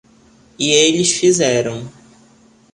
[0.57, 1.87] E eles fizeram.